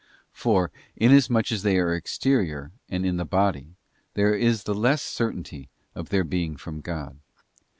For, 0.31 0.71
inasmuch 0.95 1.51
as 1.51 1.61
they 1.61 1.77
are 1.77 1.93
exterior 1.93 2.71
and 2.89 3.05
in 3.05 3.17
the 3.17 3.23
body, 3.23 3.75
there 4.15 4.33
is 4.33 4.63
the 4.63 4.73
less 4.73 5.03
certainty 5.03 5.69
of 5.93 6.09
their 6.09 6.23
being 6.23 6.57
from 6.57 6.81
God. 6.81 7.19